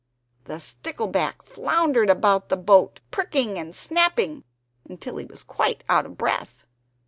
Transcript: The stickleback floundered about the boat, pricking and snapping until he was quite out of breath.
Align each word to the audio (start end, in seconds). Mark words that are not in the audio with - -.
The 0.45 0.59
stickleback 0.59 1.43
floundered 1.43 2.09
about 2.09 2.49
the 2.49 2.57
boat, 2.57 3.01
pricking 3.11 3.59
and 3.59 3.75
snapping 3.75 4.43
until 4.89 5.17
he 5.17 5.25
was 5.25 5.43
quite 5.43 5.83
out 5.87 6.07
of 6.07 6.17
breath. 6.17 6.65